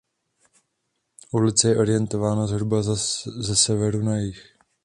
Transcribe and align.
Ulice 1.31 1.69
je 1.69 1.77
orientována 1.77 2.47
zhruba 2.47 2.81
ze 3.41 3.55
severu 3.55 4.03
na 4.03 4.17
jih. 4.17 4.57